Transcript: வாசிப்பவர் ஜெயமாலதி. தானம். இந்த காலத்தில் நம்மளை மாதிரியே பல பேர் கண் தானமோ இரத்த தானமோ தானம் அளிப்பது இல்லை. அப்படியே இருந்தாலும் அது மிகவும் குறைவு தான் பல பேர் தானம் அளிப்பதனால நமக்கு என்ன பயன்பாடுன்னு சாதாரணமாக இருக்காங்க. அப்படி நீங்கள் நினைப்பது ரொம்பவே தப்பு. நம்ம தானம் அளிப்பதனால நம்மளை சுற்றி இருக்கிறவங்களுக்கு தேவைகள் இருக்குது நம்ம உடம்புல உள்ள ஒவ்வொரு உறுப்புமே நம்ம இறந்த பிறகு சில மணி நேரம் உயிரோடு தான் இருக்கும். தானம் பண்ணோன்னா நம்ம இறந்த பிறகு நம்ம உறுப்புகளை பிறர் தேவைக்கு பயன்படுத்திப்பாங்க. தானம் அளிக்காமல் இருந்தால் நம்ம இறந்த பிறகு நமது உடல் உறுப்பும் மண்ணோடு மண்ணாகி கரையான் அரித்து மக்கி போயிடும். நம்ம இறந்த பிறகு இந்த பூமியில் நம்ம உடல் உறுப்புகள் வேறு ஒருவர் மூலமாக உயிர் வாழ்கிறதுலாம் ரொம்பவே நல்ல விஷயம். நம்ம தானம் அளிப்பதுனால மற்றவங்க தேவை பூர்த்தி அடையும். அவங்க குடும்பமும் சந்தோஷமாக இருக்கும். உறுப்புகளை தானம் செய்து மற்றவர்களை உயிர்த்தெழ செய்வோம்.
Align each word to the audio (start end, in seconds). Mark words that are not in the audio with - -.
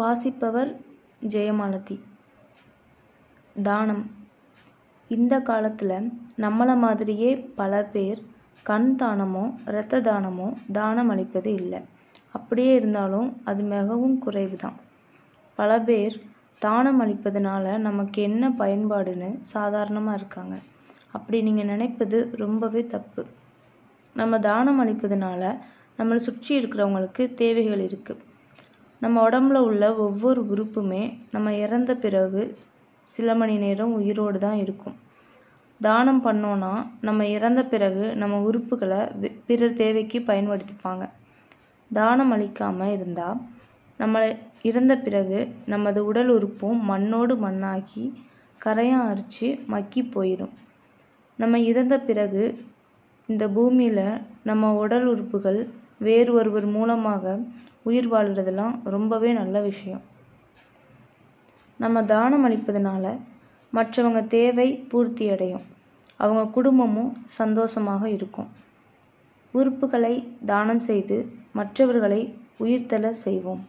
வாசிப்பவர் 0.00 0.70
ஜெயமாலதி. 1.32 1.96
தானம். 3.56 4.04
இந்த 5.10 5.34
காலத்தில் 5.40 5.94
நம்மளை 6.44 6.74
மாதிரியே 6.76 7.30
பல 7.60 7.80
பேர் 7.94 8.20
கண் 8.66 8.88
தானமோ 9.02 9.44
இரத்த 9.70 10.00
தானமோ 10.00 10.48
தானம் 10.72 11.10
அளிப்பது 11.14 11.50
இல்லை. 11.54 11.80
அப்படியே 12.34 12.72
இருந்தாலும் 12.74 13.28
அது 13.44 13.62
மிகவும் 13.74 14.16
குறைவு 14.18 14.56
தான் 14.56 14.78
பல 15.58 15.80
பேர் 15.88 16.16
தானம் 16.62 17.00
அளிப்பதனால 17.00 17.76
நமக்கு 17.88 18.22
என்ன 18.22 18.52
பயன்பாடுன்னு 18.62 19.30
சாதாரணமாக 19.54 20.18
இருக்காங்க. 20.20 20.56
அப்படி 21.12 21.38
நீங்கள் 21.42 21.70
நினைப்பது 21.74 22.18
ரொம்பவே 22.44 22.84
தப்பு. 22.86 23.22
நம்ம 24.16 24.38
தானம் 24.48 24.82
அளிப்பதனால 24.84 25.42
நம்மளை 25.98 26.22
சுற்றி 26.30 26.52
இருக்கிறவங்களுக்கு 26.60 27.22
தேவைகள் 27.34 27.86
இருக்குது 27.88 28.22
நம்ம 29.02 29.16
உடம்புல 29.28 29.58
உள்ள 29.68 29.84
ஒவ்வொரு 30.06 30.40
உறுப்புமே 30.52 31.02
நம்ம 31.30 31.54
இறந்த 31.56 31.92
பிறகு 31.94 32.42
சில 33.08 33.34
மணி 33.34 33.54
நேரம் 33.56 33.92
உயிரோடு 33.92 34.38
தான் 34.38 34.58
இருக்கும். 34.64 34.96
தானம் 35.80 36.22
பண்ணோன்னா 36.24 36.72
நம்ம 37.00 37.26
இறந்த 37.26 37.60
பிறகு 37.64 38.04
நம்ம 38.16 38.38
உறுப்புகளை 38.48 39.00
பிறர் 39.46 39.78
தேவைக்கு 39.82 40.18
பயன்படுத்திப்பாங்க. 40.20 41.04
தானம் 41.90 42.30
அளிக்காமல் 42.30 42.92
இருந்தால் 42.96 43.38
நம்ம 44.00 44.24
இறந்த 44.62 44.92
பிறகு 44.98 45.38
நமது 45.66 46.00
உடல் 46.04 46.30
உறுப்பும் 46.36 46.78
மண்ணோடு 46.90 47.34
மண்ணாகி 47.36 48.04
கரையான் 48.60 49.08
அரித்து 49.10 49.48
மக்கி 49.66 50.02
போயிடும். 50.14 50.54
நம்ம 51.38 51.58
இறந்த 51.70 51.94
பிறகு 52.08 52.42
இந்த 53.28 53.44
பூமியில் 53.48 54.04
நம்ம 54.42 54.72
உடல் 54.74 55.06
உறுப்புகள் 55.06 55.60
வேறு 56.06 56.30
ஒருவர் 56.32 56.66
மூலமாக 56.76 57.38
உயிர் 57.82 58.08
வாழ்கிறதுலாம் 58.12 58.74
ரொம்பவே 58.84 59.32
நல்ல 59.32 59.56
விஷயம். 59.60 60.02
நம்ம 61.80 62.04
தானம் 62.04 62.44
அளிப்பதுனால 62.46 63.04
மற்றவங்க 63.72 64.20
தேவை 64.26 64.68
பூர்த்தி 64.90 65.30
அடையும். 65.30 65.66
அவங்க 66.16 66.42
குடும்பமும் 66.50 67.12
சந்தோஷமாக 67.40 68.08
இருக்கும். 68.08 68.48
உறுப்புகளை 69.54 70.14
தானம் 70.44 70.82
செய்து 70.88 71.16
மற்றவர்களை 71.52 72.20
உயிர்த்தெழ 72.60 73.10
செய்வோம். 73.24 73.62